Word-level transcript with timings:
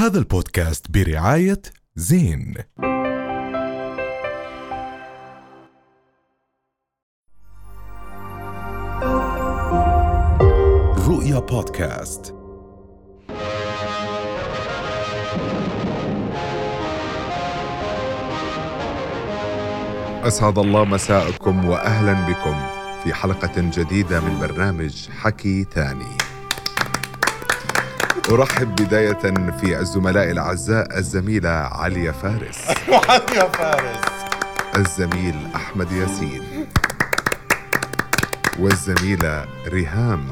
هذا 0.00 0.18
البودكاست 0.18 0.90
برعاية 0.90 1.62
زين. 1.96 2.54
رؤيا 11.08 11.38
بودكاست. 11.38 12.34
أسعد 20.22 20.58
الله 20.58 20.84
مساءكم 20.84 21.64
وأهلا 21.64 22.12
بكم 22.12 22.56
في 23.04 23.14
حلقة 23.14 23.52
جديدة 23.56 24.20
من 24.20 24.40
برنامج 24.40 25.08
حكي 25.08 25.64
تاني. 25.64 26.29
أرحب 28.30 28.74
بداية 28.76 29.50
في 29.60 29.78
الزملاء 29.80 30.30
الأعزاء 30.30 30.98
الزميلة 30.98 31.50
عليا 31.50 32.12
فارس. 32.12 32.58
يا 33.36 33.44
فارس. 33.44 34.00
الزميل 34.76 35.34
أحمد 35.54 35.92
ياسين. 35.92 36.42
والزميلة 38.58 39.44
ريهام. 39.68 40.26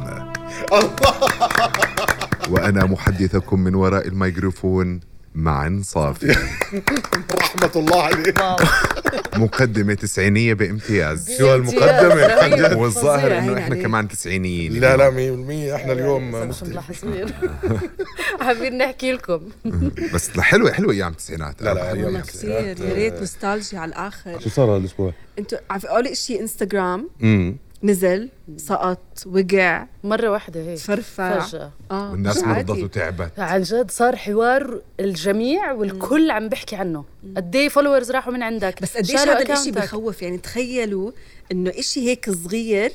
وأنا 2.50 2.84
محدثكم 2.84 3.60
من 3.60 3.74
وراء 3.74 4.08
الميكروفون. 4.08 5.00
معن 5.38 5.82
صافي. 5.82 6.26
رحمة 7.40 7.70
الله 7.76 8.02
عليك. 8.02 8.40
مقدمة 9.42 9.94
تسعينية 9.94 10.54
بامتياز. 10.54 11.38
شو 11.38 11.52
هالمقدمة؟ 11.52 12.32
عن 12.32 12.50
جد 12.50 12.72
والظاهر 12.72 13.38
إنه 13.38 13.52
إحنا 13.52 13.58
يعني. 13.58 13.82
كمان 13.82 14.08
تسعينيين. 14.08 14.72
لا 14.72 14.96
لا 14.96 15.10
100% 15.10 15.74
إحنا 15.74 15.92
اليوم 15.92 16.30
مش 16.30 16.62
مختلف 16.62 16.70
ملاحظين. 16.70 17.26
حابين 18.40 18.78
نحكي 18.78 19.12
لكم. 19.12 19.40
بس 20.14 20.30
حلوة 20.40 20.72
حلوة 20.72 20.92
أيام 20.92 21.12
التسعينات. 21.12 21.62
لا 21.62 21.74
لا 21.74 21.84
والله 21.84 22.08
اليوم 22.08 22.20
كثير. 22.20 22.50
يا 22.50 22.94
ريت 22.94 23.14
نوستالجيا 23.14 23.78
على 23.78 23.88
الآخر. 23.88 24.40
شو 24.40 24.48
صار 24.48 24.76
هالأسبوع؟ 24.76 25.12
أنتوا 25.38 25.58
عارف 25.70 25.86
أول 25.86 26.16
شيء 26.16 26.40
انستغرام 26.40 27.08
امم 27.22 27.56
نزل 27.82 28.28
سقط 28.56 29.22
وقع. 29.26 29.86
مرة 30.04 30.30
واحدة 30.30 30.60
هيك. 30.60 30.78
فرفع. 30.78 31.40
فجأة. 31.40 31.70
آه 31.90 32.10
والناس 32.10 32.44
مرضت. 32.44 32.82
وتعبت. 32.82 33.38
عن 33.38 33.62
جد 33.62 33.90
صار 33.90 34.16
حوار 34.16 34.82
الجميع 35.00 35.72
والكل 35.72 36.30
عم 36.30 36.48
بحكي 36.48 36.76
عنه. 36.76 37.04
قد 37.36 37.56
إيه 37.56 37.68
followers 37.68 38.10
راحوا 38.10 38.32
من 38.32 38.42
عندك؟ 38.42 38.82
بس 38.82 38.96
قديش 38.96 39.12
شالوا 39.12 39.34
هذا 39.34 39.52
الشيء. 39.52 39.72
بخوف؟ 39.72 40.22
يعني 40.22 40.38
تخيلوا 40.38 41.12
إنه 41.52 41.70
إشي 41.70 42.08
هيك 42.08 42.30
صغير 42.30 42.92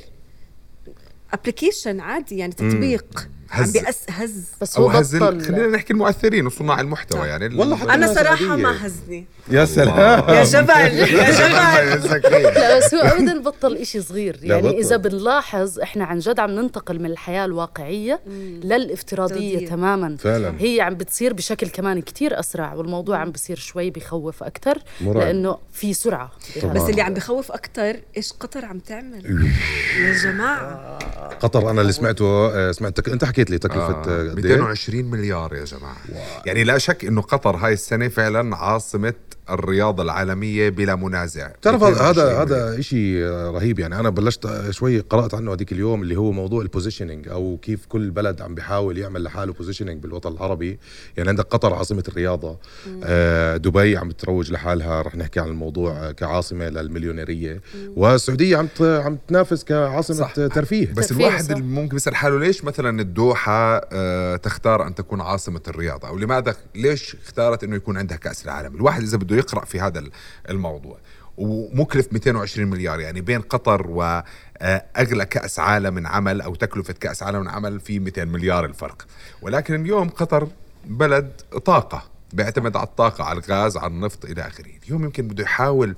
ابلكيشن 1.34 2.00
عادي 2.00 2.38
يعني 2.38 2.53
تطبيق. 2.53 3.06
عم 3.20 3.30
هز. 3.54 3.72
بيأس 3.72 4.00
هز. 4.09 4.46
بس 4.62 4.78
أو 4.78 4.84
هو 4.84 4.90
هز 4.90 5.16
بطل. 5.16 5.42
خلينا 5.42 5.68
نحكي 5.68 5.94
المؤثرين 5.94 6.46
وصناع 6.46 6.82
المحتوى 6.82 7.28
يعني 7.28 7.46
ال- 7.46 7.59
والله 7.59 7.76
حتى 7.76 7.94
أنا 7.94 8.14
صراحة. 8.14 8.56
ما 8.56 8.86
هزني 8.88 9.26
يا 9.52 9.66
سلام. 9.66 10.30
يا 10.30 10.44
جبل 10.44 10.70
يا 10.70 11.98
جبل 12.18 12.44
لا 12.44 12.78
بس 12.78 12.94
هو 12.94 13.02
ابدا 13.02 13.40
بطل 13.42 13.76
إشي 13.76 14.02
صغير. 14.02 14.40
يعني. 14.44 14.80
إذا 14.80 14.98
بنلاحظ 14.98 15.80
إحنا 15.80 16.06
عن 16.06 16.20
جد 16.20 16.40
عم 16.40 16.52
ننتقل 16.52 17.00
من 17.00 17.06
الحياة 17.12 17.46
الواقعية 17.46 18.20
للافتراضية. 18.64 19.68
تماما. 19.68 20.18
فعلا. 20.20 20.54
هي 20.59 20.81
عم 20.81 20.96
بتصير 20.96 21.34
بشكل 21.34 21.68
كمان 21.68 22.02
كتير 22.02 22.40
أسرع 22.40 22.74
والموضوع 22.74 23.18
عم 23.18 23.31
بصير 23.31 23.58
شوي 23.58 23.90
بخوف 23.90 24.44
أكثر. 24.44 24.78
لأنه 25.02 25.58
في 25.74 25.94
سرعة. 25.94 26.31
بس 26.76 26.81
اللي 26.90 27.02
عم 27.02 27.14
بخوف 27.14 27.52
أكثر 27.52 27.96
إيش 28.18 28.34
قطر 28.40 28.66
عم 28.66 28.80
تعمل؟ 28.80 29.26
يا 30.00 30.14
جماعة. 30.24 31.00
قطر 31.40 31.70
أنا 31.70 31.81
اللي 31.81 31.92
سمعته 31.94 32.26
آه، 32.26 32.72
سمعت 32.72 33.08
أنت 33.08 33.26
حكيت 33.26 33.43
لي 33.50 33.58
تكلفه 33.58 33.80
آه، 33.80 34.06
آه، 34.08 34.30
قد 34.32 34.46
إيه؟ 34.46 34.56
220 34.56 35.06
مليار 35.06 35.54
يا 35.54 35.66
جماعة. 35.66 35.98
يعني 36.46 36.64
لا 36.64 36.78
شك 36.78 37.06
إنه 37.06 37.22
قطر 37.22 37.56
هاي 37.56 37.74
السنة 37.74 38.08
فعلا 38.08 38.56
عاصمة 38.56 39.14
الرياضة 39.50 40.04
العالمية 40.04 40.70
بلا 40.70 40.96
منازع. 40.96 41.48
بتعرف 41.48 41.84
هذا 41.84 41.90
220 41.90 42.42
هذا 42.42 42.82
شيء 42.82 43.24
رهيب. 43.26 43.80
يعني 43.80 44.00
أنا 44.00 44.10
بلشت 44.10 44.70
شوي 44.70 45.00
قرأت 45.00 45.34
عنه 45.34 45.53
هذيك 45.53 45.72
اليوم 45.72 46.02
اللي 46.02 46.16
هو 46.16 46.32
موضوع 46.32 46.62
ال 46.62 46.67
positioning 46.67 47.28
أو 47.28 47.58
كيف 47.62 47.86
كل 47.86 48.12
بلد 48.12 48.42
عم 48.42 48.56
بيحاول 48.56 48.98
يعمل 48.98 49.24
لحاله 49.24 49.53
positioning 49.53 50.03
بالوطن 50.03 50.32
العربي. 50.32 50.80
يعني 51.18 51.30
عندك 51.30 51.46
قطر 51.46 51.74
عاصمة 51.74 52.03
الرياضة. 52.08 52.58
آه 53.03 53.58
دبي 53.58 53.98
عم 53.98 54.12
تروج 54.12 54.52
لحالها. 54.52 55.02
رح 55.02 55.16
نحكي 55.16 55.40
عن 55.40 55.48
الموضوع 55.48 56.12
كعاصمة 56.12 56.70
للمليونيرية. 56.70 57.62
والسعودية 57.96 58.58
عم 58.58 58.68
عم 58.82 59.18
تنافس 59.28 59.64
كعاصمة 59.64 60.18
صح. 60.18 60.34
ترفيه. 60.34 60.94
بس 60.94 61.08
ترفيه، 61.08 61.28
الواحد 61.28 61.44
صح. 61.44 61.58
ممكن 61.58 61.96
يسأل 61.96 62.16
حاله 62.16 62.40
ليش 62.40 62.64
مثلا 62.64 63.02
الدوحة 63.34 63.82
آه، 63.92 64.36
تختار 64.36 64.88
أن 64.88 64.96
تكون 64.96 65.22
عاصمة 65.22 65.62
الرياضة 65.68 66.08
أو 66.08 66.18
لماذا 66.18 66.56
ليش 66.76 67.16
اختارت 67.16 67.64
أنه 67.64 67.76
يكون 67.76 67.98
عندها 67.98 68.18
كأس 68.18 68.46
العالم؟ 68.46 68.76
الواحد 68.76 69.02
إذا 69.02 69.18
بده 69.18 69.36
يقرأ 69.36 69.66
في 69.66 69.80
هذا 69.80 70.04
الموضوع 70.50 70.98
ومكلف 71.38 72.14
220 72.14 72.70
مليار 72.70 73.00
يعني 73.00 73.22
بين 73.22 73.42
قطر 73.42 73.88
وأغلى 73.88 75.26
كأس 75.26 75.60
عالم 75.60 75.94
من 75.94 76.08
عمل 76.08 76.42
أو 76.42 76.56
تكلفة 76.56 76.94
كأس 76.94 77.24
عالم 77.24 77.40
من 77.40 77.50
عمل 77.50 77.80
في 77.80 78.00
200 78.00 78.26
مليار 78.26 78.66
الفرق. 78.66 79.06
ولكن 79.42 79.82
اليوم 79.82 80.10
قطر 80.10 80.48
بلد 80.86 81.32
طاقة 81.66 82.04
بيعتمد 82.34 82.78
على 82.78 82.88
الطاقة 82.88 83.24
على 83.24 83.40
الغاز 83.40 83.78
على 83.78 83.94
النفط 83.94 84.26
إلى 84.26 84.42
آخره. 84.42 84.72
اليوم 84.86 85.04
يمكن 85.04 85.28
بده 85.28 85.44
يحاول 85.44 85.96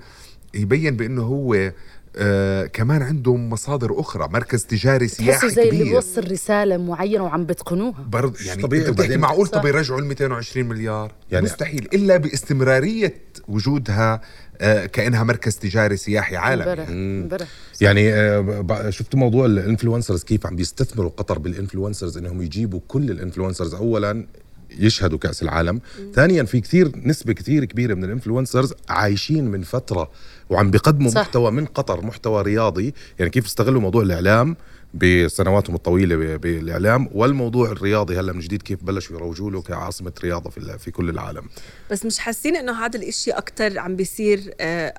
يبين 0.53 0.97
بأنه 0.97 1.21
هو 1.21 1.71
آه 2.17 2.65
كمان 2.65 3.01
عنده 3.01 3.35
مصادر 3.35 3.99
أخرى 3.99 4.27
مركز 4.33 4.63
تجاري 4.65 5.07
تحسوا 5.07 5.25
سياحي 5.25 5.49
زي 5.49 5.69
اللي 5.69 5.79
كبير. 5.83 5.93
بوصل 5.93 6.31
رسالة 6.31 6.77
معينة 6.77 7.23
وعم 7.23 7.45
بتقنوها. 7.45 8.05
برضه 8.09 8.33
يعني 8.45 8.61
طبيعي، 8.61 8.91
بتحكي 8.91 9.17
معقول. 9.17 9.47
طب 9.47 9.65
يرجعوا 9.65 9.99
ال 9.99 10.05
220 10.05 10.65
مليار. 10.65 11.11
يعني 11.31 11.45
مستحيل 11.45 11.87
إلا 11.93 12.17
باستمرارية 12.17 13.13
وجودها 13.47 14.21
آه 14.61 14.85
كأنها 14.85 15.23
مركز 15.23 15.55
تجاري 15.55 15.97
سياحي 15.97 16.35
عالمي. 16.35 16.63
امبارح 16.63 16.89
امبارح. 16.89 17.47
يعني 17.81 18.13
آه، 18.13 18.39
ب- 18.39 18.89
شفت 18.89 19.15
موضوع 19.15 19.45
ال 19.45 19.51
influencers؟ 19.51 20.23
كيف 20.23 20.45
عم 20.45 20.55
بيستثمروا 20.55 21.09
قطر 21.17 21.39
بال 21.39 21.50
influencers؟ 21.50 22.17
إنهم 22.17 22.41
يجيبوا 22.41 22.79
كل 22.87 23.11
ال 23.11 23.16
influencers. 23.16 23.73
اولا 23.73 24.27
يشهدوا 24.79 25.17
كأس 25.17 25.43
العالم. 25.43 25.81
ثانيا 26.13 26.43
في 26.43 26.61
كثير 26.61 26.91
نسبة 26.95 27.33
كثير 27.33 27.65
كبيرة 27.65 27.93
من 27.93 28.03
الانفلونسرز 28.03 28.73
عايشين 28.89 29.45
من 29.45 29.61
فترة 29.61 30.11
وعم 30.49 30.71
بيقدموا 30.71 31.11
صح. 31.11 31.21
محتوى 31.21 31.51
من 31.51 31.65
قطر 31.65 32.05
محتوى 32.05 32.41
رياضي. 32.41 32.93
يعني 33.19 33.31
كيف 33.31 33.45
استغلوا 33.45 33.81
موضوع 33.81 34.03
الإعلام 34.03 34.55
بسنواتهم 34.93 35.75
الطويلة 35.75 36.37
بالإعلام 36.37 37.09
والموضوع 37.13 37.71
الرياضي 37.71 38.19
هلأ 38.19 38.33
من 38.33 38.39
جديد 38.39 38.61
كيف 38.61 38.83
بلشوا 38.83 39.15
يروجوا 39.15 39.51
له 39.51 39.61
كعاصمة 39.61 40.11
رياضة 40.23 40.49
في 40.49 40.77
في 40.79 40.91
كل 40.91 41.09
العالم. 41.09 41.43
بس 41.91 42.05
مش 42.05 42.19
حاسين 42.19 42.55
إنه 42.55 42.85
هذا 42.85 42.99
الإشي 42.99 43.31
أكثر 43.31 43.79
عم 43.79 43.95
بيصير 43.95 44.53
آه، 44.59 44.93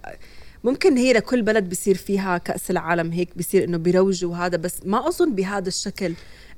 ممكن 0.65 0.97
هي 0.97 1.13
لكل 1.13 1.43
بلد 1.43 1.69
بيصير 1.69 1.95
فيها 1.95 2.39
كأس 2.39 2.71
العالم 2.71 3.13
هيك 3.13 3.29
بيصير 3.37 3.65
إنه 3.65 3.77
بيروجوا 3.77 4.37
هذا 4.37 4.57
بس 4.57 4.75
ما 4.85 5.09
أظن 5.09 5.35
بهذا 5.35 5.69
الشكل 5.69 6.15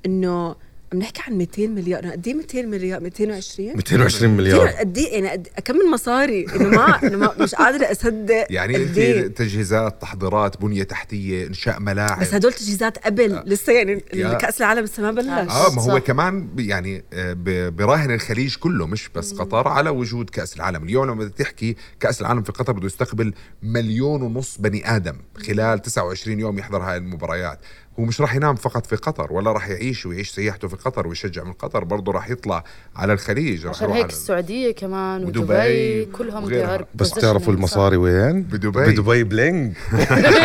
إنه 0.07 0.57
عم 0.93 0.99
نحكي 0.99 1.23
عن 1.27 1.39
200 1.39 1.67
مليار 1.67 2.07
قد 2.07 2.27
إيه 2.27 2.35
200 2.35 2.63
مليار؟ 2.63 3.01
220 3.01 3.77
220 3.77 4.09
كثير 4.09 4.29
مليار. 4.29 4.69
قد 4.69 4.99
إيه؟ 4.99 5.13
يعني 5.15 5.29
قد 5.29 5.49
كم 5.65 5.77
من 5.77 5.91
مصاري؟ 5.91 6.47
إنه 6.57 6.69
ما 6.69 6.99
إنه 7.07 7.17
ما 7.19 7.35
مش 7.41 7.55
قادرة 7.55 7.93
أصدق 7.93 8.47
يعني 8.51 8.77
انت 8.77 8.99
إيه. 8.99 9.27
تجهيزات 9.27 10.03
تحضيرات 10.03 10.61
بنية 10.61 10.83
تحتية 10.83 11.47
إنشاء 11.47 11.81
ملاعب. 11.81 12.21
بس 12.21 12.35
هدول 12.35 12.53
تجهيزات 12.53 12.99
قبل 12.99 13.43
لسه 13.47 13.73
يعني 13.73 14.03
كأس 14.41 14.61
العالم 14.61 14.85
لسه 14.85 15.03
ما 15.03 15.11
بلش. 15.11 15.27
آه 15.29 15.75
ما 15.75 15.83
هو 15.83 15.99
صح. 15.99 15.99
كمان 15.99 16.49
يعني 16.59 17.05
آه، 17.13 17.37
براهن 17.71 18.11
الخليج 18.15 18.57
كله 18.57 18.87
مش 18.87 19.09
بس 19.15 19.33
قطر 19.33 19.69
على 19.69 19.91
وجود 19.91 20.31
كأس 20.31 20.57
العالم. 20.57 20.85
اليوم 20.85 21.05
لما 21.05 21.15
بدك 21.25 21.35
تحكي 21.35 21.77
كأس 22.01 22.21
العالم 22.21 22.43
في 22.43 22.53
قطر 22.53 22.73
بده 22.73 22.87
يستقبل 22.87 23.33
مليون 23.63 24.23
ونص 24.23 24.59
بني 24.59 24.97
آدم 24.97 25.17
خلال 25.47 25.83
29 25.83 26.41
يوم 26.41 26.59
يحضر 26.59 26.83
هاي 26.83 26.97
المباريات. 26.97 27.59
هو 27.99 28.05
مش 28.05 28.21
راح 28.21 28.35
ينام 28.35 28.55
فقط 28.55 28.87
في 28.87 28.97
قطر 28.97 29.33
ولا 29.33 29.53
راح 29.53 29.69
يعيش 29.69 30.07
ويعيش 30.07 30.31
سياحته 30.31 30.69
في 30.69 30.77
قطر 30.77 31.07
ويشجع 31.07 31.45
من 31.45 31.53
قطر 31.53 31.85
برضه 31.85 32.13
راح 32.13 32.31
يطلع 32.31 32.65
على 32.97 33.13
الخليج 33.13 33.67
راح 33.67 33.75
عشان 33.75 33.85
يروح 33.85 33.97
هيك 33.97 34.05
على 34.05 34.13
السعودية 34.13 34.73
كمان 34.73 35.25
ودبي 35.25 35.41
ودبي 35.41 36.05
كلهم 36.05 36.49
are 36.79 36.85
بس 36.95 37.11
تعرفوا. 37.11 37.53
المصاري 37.53 37.97
وين؟ 37.97 38.43
بدبي. 38.43 38.69
ب 38.93 38.98
Dubai 38.98 39.25
Bling 39.25 39.77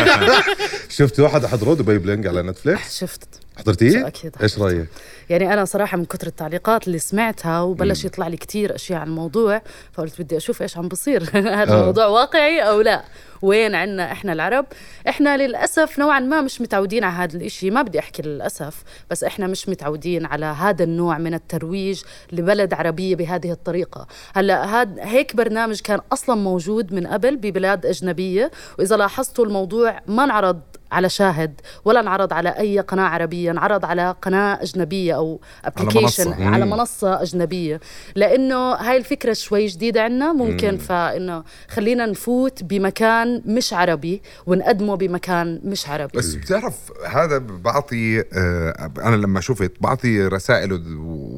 شفت 0.88 1.20
واحد 1.20 1.46
حضره 1.46 1.74
Dubai 1.74 1.98
Bling 1.98 2.26
على 2.26 2.42
Netflix 2.42 2.98
شفت 2.98 3.28
حضرتيه؟ 3.56 4.06
أكيد 4.06 4.36
إيش. 4.42 4.58
رأيك؟ 4.58 4.88
يعني 5.30 5.52
أنا 5.52 5.64
صراحة 5.64 5.96
من 5.96 6.04
كثر 6.04 6.26
التعليقات 6.26 6.86
اللي 6.86 6.98
سمعتها 6.98 7.60
وبلش 7.60 8.04
يطلع 8.04 8.28
لي 8.28 8.36
كتير 8.36 8.74
أشياء 8.74 9.00
عن 9.00 9.06
الموضوع 9.06 9.62
فقلت 9.92 10.22
بدي 10.22 10.36
أشوف 10.36 10.62
إيش 10.62 10.78
عم 10.78 10.88
بصير 10.88 11.22
هذا 11.34 11.72
آه. 11.72 11.80
الموضوع 11.80 12.06
واقعي 12.06 12.60
أو 12.60 12.80
لا 12.80 13.04
وين 13.42 13.74
عنا 13.74 14.12
إحنا 14.12 14.32
العرب 14.32 14.66
إحنا 15.08 15.36
للأسف 15.36 15.98
نوعا 15.98 16.20
ما 16.20 16.40
مش 16.40 16.60
متعودين 16.60 17.04
على 17.04 17.14
هذا 17.14 17.36
الإشي 17.36 17.70
ما 17.70 17.82
بدي 17.82 17.98
أحكي 17.98 18.22
للأسف 18.22 18.82
بس 19.10 19.24
إحنا 19.24 19.46
مش 19.46 19.68
متعودين 19.68 20.26
على 20.26 20.46
هذا 20.46 20.84
النوع 20.84 21.18
من 21.18 21.34
الترويج 21.34 22.02
لبلد 22.32 22.74
عربية 22.74 23.16
بهذه 23.16 23.52
الطريقة 23.52 24.06
هلأ 24.34 24.80
هاد 24.80 24.98
هيك 24.98 25.36
برنامج 25.36 25.80
كان 25.80 26.00
أصلا 26.12 26.36
موجود 26.36 26.92
من 26.92 27.06
قبل 27.06 27.36
ببلاد 27.36 27.86
أجنبية 27.86 28.50
وإذا 28.78 28.96
لاحظتوا 28.96 29.44
الموضوع 29.44 30.00
ما 30.06 30.24
انعرض 30.24 30.60
على 30.94 31.08
شاهد 31.08 31.60
ولا 31.84 32.00
انعرض 32.00 32.32
على 32.32 32.48
أي 32.48 32.80
قناة 32.80 33.02
عربية 33.04 33.50
انعرض 33.50 33.84
على 33.84 34.14
قناة 34.22 34.62
أجنبية 34.62 35.16
أو 35.16 35.40
application 35.64 36.24
منصة. 36.28 36.34
على, 36.34 36.44
على 36.54 36.64
منصة 36.66 37.22
أجنبية. 37.22 37.80
لأنه 38.14 38.72
هاي 38.72 38.96
الفكرة 38.96 39.32
شوي 39.32 39.66
جديدة 39.66 40.02
عنا 40.02 40.32
ممكن 40.32 40.76
فإنه 40.78 41.44
خلينا 41.68 42.06
نفوت 42.06 42.62
بمكان 42.62 43.42
مش 43.46 43.72
عربي 43.72 44.22
ونقدمه 44.46 44.94
بمكان 44.96 45.60
مش 45.64 45.88
عربي. 45.88 46.18
بس 46.18 46.34
بتعرف 46.34 46.74
هذا 47.06 47.38
بعطي 47.38 48.20
آه، 48.32 48.90
أنا 48.98 49.16
لما 49.16 49.40
شفت 49.40 49.72
بعطي 49.80 50.26
رسائل 50.26 50.72
ود- 50.72 50.86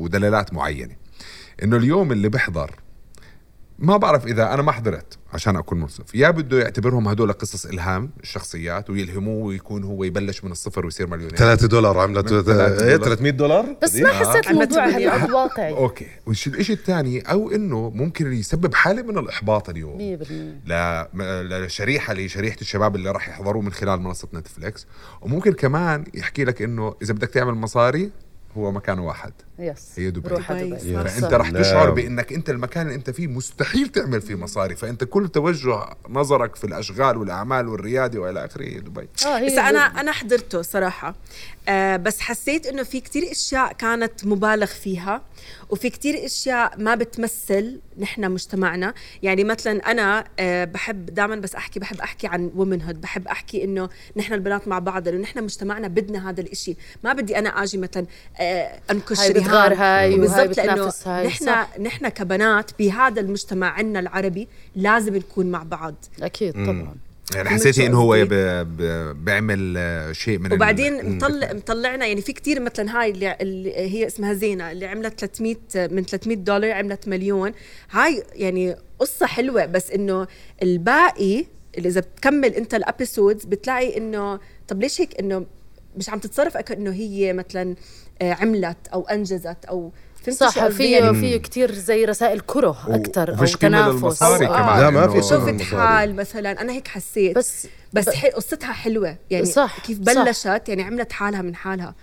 ودلالات 0.01 0.55
معينة. 0.55 0.95
إنه 1.63 1.77
اليوم 1.77 2.13
اللي 2.13 2.29
بحضر 2.29 2.71
ما 3.79 3.97
بعرف 3.97 4.27
إذا 4.27 4.55
أنا 4.55 4.63
ما 4.63 4.73
حضرت 4.73 5.19
عشان 5.33 5.57
أكون 5.57 5.81
منصف. 5.81 6.15
يا 6.15 6.31
بده 6.31 6.59
يعتبرهم 6.61 7.09
هدول 7.09 7.33
قصص 7.33 7.67
إلهام 7.67 8.11
الشخصيات 8.23 8.91
ويلهموه 8.91 9.45
ويكون 9.47 9.85
هو 9.85 10.05
يبلش 10.05 10.45
من 10.45 10.53
الصفر 10.53 10.85
ويصير 10.85 11.07
مليونير. 11.07 11.37
3 11.37 11.67
دولار 11.69 11.99
عملت 11.99 12.33
من 12.33 12.43
ثلاثة 12.43 12.85
إيه 12.85 12.97
دولار. 12.97 13.09
300 13.09 13.31
دولار؟ 13.33 13.77
بس 13.83 13.97
ما 13.97 14.09
حسيت 14.13 14.49
عم 14.49 14.53
الموضوع 14.55 14.87
هالقد 14.89 15.31
واقعي 15.31 15.71
أوكي. 15.73 16.07
والشيء 16.27 16.77
الثاني؟ 16.77 17.21
أو 17.21 17.51
إنه 17.51 17.91
ممكن 17.95 18.33
يسبب 18.33 18.75
حالة 18.75 19.03
من 19.03 19.19
الإحباط 19.19 19.69
اليوم. 19.71 19.99
100% 19.99 20.31
ل- 20.67 21.05
م- 21.15 21.23
لشريحه 21.65 22.15
لشريحة 22.15 22.57
الشباب 22.61 22.97
اللي 22.97 23.11
راح 23.11 23.29
يحضروه 23.29 23.63
من 23.63 23.73
خلال 23.73 24.01
منصة 24.01 24.29
نتفليكس. 24.35 24.87
وممكن 25.21 25.53
كمان 25.53 26.05
يحكي 26.15 26.45
لك 26.45 26.63
إنه 26.63 26.95
إذا 27.03 27.13
بدك 27.15 27.29
تعمل 27.29 27.55
مصاري 27.55 28.11
هو 28.57 28.73
مكان 28.73 28.99
واحد. 28.99 29.33
يس 29.59 29.93
هي 29.97 30.11
دبي. 30.11 30.29
دبي. 30.29 30.71
دبي. 30.71 31.09
فأنت 31.09 31.35
راح 31.35 31.53
نعم. 31.53 31.63
تشعر 31.63 31.91
بإنك 31.91 32.33
أنت 32.33 32.51
المكان 32.51 32.87
اللي 32.87 32.95
أنت 32.95 33.11
فيه 33.11 33.27
مستحيل 33.27 33.89
تعمل 33.89 34.21
فيه 34.21 34.35
مصاري. 34.35 34.77
فأنت 34.77 35.05
كل 35.05 35.29
توجه 35.29 35.85
نظرك 36.09 36.57
في 36.57 36.65
الأشغال 36.65 37.17
والأعمال 37.17 37.69
والريادة 37.69 38.21
وإلى 38.21 38.45
آخره 38.45 38.63
هي 38.65 38.81
دبي. 38.81 39.09
آه 39.27 39.39
هي 39.39 39.47
بس 39.47 39.53
أنا 39.53 39.79
أنا 39.79 40.13
حضرته 40.13 40.63
صراحة. 40.63 41.15
آه 41.69 41.97
بس 41.97 42.21
حسيت 42.21 42.67
إنه 42.67 42.83
في 42.83 43.01
كتير 43.01 43.31
أشياء 43.31 43.73
كانت 43.73 44.25
مبالغ 44.27 44.67
فيها 44.67 45.23
وفي 45.71 45.91
كتير 45.91 46.25
أشياء 46.25 46.81
ما 46.81 46.95
بتمثل 46.95 47.81
نحن 47.99 48.31
مجتمعنا. 48.31 48.95
يعني 49.23 49.45
مثلا 49.45 49.91
أنا 49.91 50.25
آه 50.39 50.65
بحب 50.65 51.07
دائما 51.07 51.37
بس 51.37 51.55
أحكي 51.55 51.81
بحب 51.81 52.01
أحكي 52.01 52.27
عن 52.27 52.51
وومن 52.57 52.83
هود 52.83 53.01
بحب 53.01 53.29
أحكي 53.29 53.65
إنه 53.65 53.89
نحن 54.17 54.35
البنات 54.35 54.69
مع 54.69 54.79
بعض 54.79 55.09
لأنه 55.09 55.21
نحن 55.23 55.45
مجتمعنا 55.45 55.89
بدنا 55.89 56.31
هذا 56.31 56.41
الإشي. 56.41 56.77
ما 57.05 57.13
بدي 57.13 57.39
أنا 57.39 57.63
آجي 57.63 57.79
مثلا 57.79 58.07
آه 58.41 58.46
أنكش 58.91 59.21
هاي. 59.21 59.33
بتغار 59.33 59.75
هاي 59.75 60.09
وهاي 60.15 60.19
بالضبط 60.19 60.57
لأنه 60.57 60.73
بتنافس 60.75 61.09
هاي 61.09 61.27
نحن 61.27 61.45
صح. 61.47 61.79
نحن 61.81 62.09
كبنات 62.09 62.71
بهذا 62.79 63.21
المجتمع 63.21 63.71
عنا 63.71 64.01
العربي 64.01 64.49
لازم 64.77 65.17
نكون 65.17 65.47
مع 65.47 65.63
بعض 65.63 65.95
أكيد 66.23 66.53
طبعا 66.53 66.95
يعني 67.35 67.49
حسيتي 67.49 67.87
إنه 67.87 68.01
هو؟ 68.01 68.25
ب... 68.25 68.29
ب... 68.33 68.83
بيعمل 69.25 69.75
آه، 69.79 70.13
شيء 70.13 70.39
من 70.39 70.47
ال- 70.47 70.53
وبعدين 70.53 71.17
مطلع 71.17 71.53
مطلعنا 71.53 72.07
يعني 72.07 72.21
في 72.21 72.33
كتير 72.33 72.61
مثلا 72.61 73.01
هاي 73.01 73.11
اللي, 73.11 73.37
اللي 73.41 73.77
هي 73.77 74.07
اسمها 74.07 74.33
زينة 74.33 74.73
اللي 74.73 74.87
عملت 74.87 75.21
300 75.21 75.57
من 75.77 76.03
300 76.05 76.37
دولار 76.37 76.73
عملت 76.73 77.09
مليون 77.09 77.53
هاي 77.91 78.23
يعني 78.35 78.77
قصة 78.99 79.27
حلوة 79.27 79.67
بس 79.67 79.91
إنه 79.91 80.27
الباقي 80.63 81.45
اللي 81.79 81.89
إذا 81.89 82.01
بتكمل 82.01 82.55
أنت 82.55 82.75
ال 82.75 82.83
episodes 82.83 83.45
بتلاقي 83.45 83.97
إنه 83.97 84.41
طب 84.69 84.81
ليش 84.83 85.01
هيك 85.01 85.21
إنه 85.21 85.47
مش 85.97 86.09
عم 86.09 86.19
تتصرف 86.19 86.57
كأنه 86.57 86.93
هي 86.93 87.33
مثلا 87.33 87.75
آه، 88.23 88.33
عملت 88.33 88.77
أو 88.93 89.03
أنجزت 89.09 89.65
أو 89.69 89.93
فهمت 90.23 90.39
شو 90.39 90.49
صح؟ 90.51 90.69
في 90.69 90.91
يعني 90.91 91.15
في 91.21 91.39
كثير 91.39 91.73
زي 91.75 92.05
رسائل 92.05 92.41
كره 92.41 92.77
أكثر 92.89 93.29
أو 93.31 93.45
تنافس 93.45 93.55
أو- 93.55 93.59
كمان 93.59 94.81
لا، 94.81 94.91
ما 94.91 95.09
في 95.09 95.23
شفت. 95.23 95.63
حال 95.75 96.17
مثلا 96.17 96.61
أنا 96.61 96.73
هيك 96.73 96.89
حسيت 96.89 97.37
بس 97.37 97.67
بس 97.93 98.09
ب- 98.09 98.13
حي... 98.13 98.31
قصتها 98.31 98.73
حلوة 98.73 99.17
يعني 99.31 99.45
صح، 99.47 99.81
كيف 99.81 99.99
صح. 100.11 100.13
بلشت 100.23 100.69
يعني 100.69 100.83
عملت 100.83 101.13
حالها 101.13 101.43
من 101.43 101.55
حالها 101.55 101.95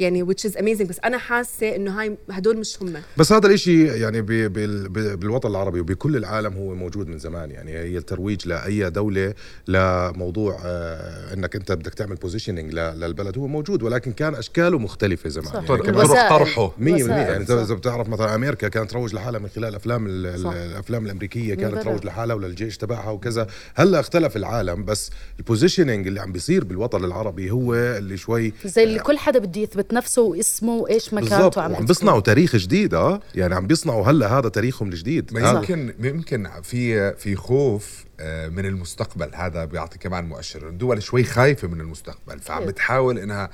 يعني 0.00 0.26
which 0.26 0.50
is 0.50 0.52
amazing. 0.54 0.82
بس 0.86 1.00
أنا 1.04 1.18
حاسة 1.18 1.76
إنه 1.76 2.00
هاي 2.00 2.16
هدول 2.30 2.56
مش 2.58 2.82
هم. 2.82 2.92
بس 3.16 3.32
هذا 3.32 3.46
الإشي 3.46 3.86
يعني 3.86 4.22
بي 4.22 4.48
بال 4.48 4.88
بال- 4.88 5.16
بالوطن 5.16 5.50
العربي 5.50 5.80
وبكل 5.80 6.16
العالم 6.16 6.52
هو 6.54 6.74
موجود 6.74 7.08
من 7.08 7.18
زمان. 7.18 7.50
يعني 7.50 7.70
هي 7.72 7.98
الترويج 7.98 8.48
لأي 8.48 8.90
دولة 8.90 9.34
لموضوع 9.68 10.60
آه 10.64 11.34
إنك 11.34 11.56
أنت 11.56 11.72
بدك 11.72 11.94
تعمل 11.94 12.16
positioning 12.16 12.74
للبلد 12.74 13.38
هو 13.38 13.46
موجود 13.46 13.82
ولكن 13.82 14.12
كان 14.12 14.34
أشكاله 14.34 14.78
مختلفة 14.78 15.28
زمان. 15.28 15.46
صح. 15.48 15.54
يعني 15.54 15.66
طرق 15.66 16.28
طرحه. 16.28 16.68
100% 16.78 16.80
يعني 16.80 17.36
انت. 17.36 17.50
إذا 17.50 17.74
بتعرف 17.74 18.08
مثلا 18.08 18.34
أمريكا 18.34 18.68
كانت 18.68 18.90
تروج 18.90 19.14
لحالها 19.14 19.40
من 19.40 19.48
خلال 19.48 19.74
أفلام. 19.74 20.06
الأفلام 20.06 21.04
الأمريكية 21.06 21.54
كانت. 21.54 21.78
تروج 21.82 22.04
لحالها 22.04 22.34
وللجيش 22.36 22.76
تبعها 22.78 23.10
وكذا. 23.10 23.46
هلأ 23.74 24.00
اختلف 24.00 24.36
العالم 24.36 24.84
بس 24.84 25.10
ال 25.38 25.44
positioning 25.44 26.06
اللي 26.06 26.20
عم 26.20 26.32
بيصير 26.32 26.64
بالوطن 26.64 27.04
العربي 27.04 27.50
هو 27.50 27.74
اللي 27.74 28.16
شوي 28.16 28.52
زي 28.64 28.84
اللي 28.84 28.98
كل 28.98 29.18
حدا 29.18 29.38
بده 29.38 29.60
يثبت 29.60 29.89
نفسه 29.92 30.22
واسمه 30.22 30.74
وإيش 30.74 31.14
مكانته 31.14 31.62
عم. 31.62 31.84
بيصنعوا 31.84 32.20
تاريخ 32.20 32.56
جديد 32.56 32.94
آه. 32.94 33.20
يعني 33.34 33.54
عم 33.54 33.66
بيصنعوا 33.66 34.06
هلأ 34.06 34.38
هذا 34.38 34.48
تاريخهم 34.48 34.88
الجديد. 34.88 35.34
ما 35.34 35.50
يمكن 35.50 35.94
يمكن 36.00 36.48
في 36.62 37.12
في 37.14 37.36
خوف 37.36 38.04
آه، 38.04 38.09
من 38.50 38.66
المستقبل. 38.66 39.30
هذا 39.34 39.64
بيعطي 39.64 39.98
كمان 39.98 40.24
مؤشر. 40.24 40.68
الدول 40.68 41.02
شوي 41.02 41.24
خايفة 41.24 41.68
من 41.68 41.80
المستقبل 41.80 42.38
فعم. 42.38 42.64
بتحاول 42.66 43.18
إنها 43.18 43.50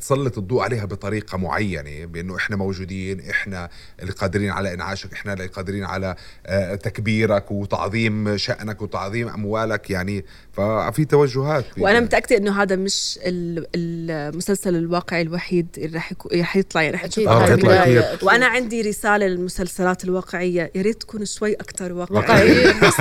تسلط 0.00 0.38
الضوء 0.38 0.62
عليها 0.62 0.84
بطريقة 0.84 1.38
معينة 1.38 2.06
بأنه 2.06 2.36
إحنا 2.36 2.56
موجودين 2.56 3.20
إحنا 3.30 3.68
اللي 4.00 4.12
قادرين 4.12 4.50
على 4.50 4.74
إنعاشك 4.74 5.12
إحنا 5.12 5.32
اللي 5.32 5.46
قادرين 5.46 5.84
على 5.84 6.16
آه، 6.46 6.74
تكبيرك 6.74 7.50
وتعظيم 7.50 8.36
شأنك 8.36 8.82
وتعظيم 8.82 9.28
أموالك. 9.28 9.90
يعني 9.90 10.24
ففي 10.52 11.04
توجهات. 11.04 11.64
وأنا 11.78 12.00
متأكدة 12.00 12.36
إنه 12.36 12.62
هذا 12.62 12.76
مش 12.76 13.18
ال- 13.22 13.66
المسلسل 13.74 14.76
الواقعي 14.76 15.22
الوحيد 15.22 15.66
اللي 15.78 15.96
رح 15.96 16.12
يكون 16.12 16.40
رح 16.40 16.56
يطلع 16.56 16.82
يعني 16.82 16.96
رح 16.96 17.04
نشوفه 17.04 17.30
آه،. 17.30 18.18
وأنا 18.22 18.46
عندي 18.46 18.82
رسالة 18.82 19.26
للمسلسلات 19.26 20.04
الواقعية. 20.04 20.70
يا 20.74 20.82
ريت 20.82 21.00
تكون 21.00 21.24
شوي 21.24 21.54
أكثر 21.54 21.92
واقعيه 21.92 22.18
واقعية. 22.18 22.72
بس 22.88 23.00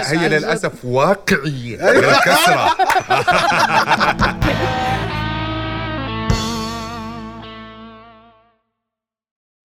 لا 0.00 0.22
هي. 0.22 0.28
للأسف 0.28 0.84
واقعية 0.84 1.76
بالكسره 1.76 2.76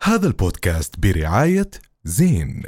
هذا 0.03 0.27
البودكاست 0.27 0.99
برعاية 0.99 1.69
زين 2.03 2.63